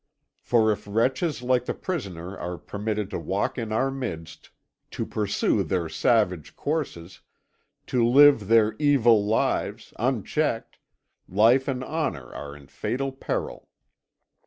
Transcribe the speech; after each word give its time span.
For 0.41 0.71
if 0.71 0.87
wretches 0.87 1.43
like 1.43 1.65
the 1.65 1.75
prisoner 1.75 2.35
are 2.35 2.57
permitted 2.57 3.11
to 3.11 3.19
walk 3.19 3.59
in 3.59 3.71
our 3.71 3.91
midst, 3.91 4.49
to 4.89 5.05
pursue 5.05 5.61
their 5.61 5.87
savage 5.89 6.55
courses, 6.55 7.19
to 7.85 8.03
live 8.03 8.47
their 8.47 8.73
evil 8.79 9.23
lives, 9.23 9.93
unchecked, 9.99 10.79
life 11.29 11.67
and 11.67 11.83
honour 11.83 12.33
are 12.33 12.55
in 12.55 12.65
fatal 12.65 13.11
peril. 13.11 13.69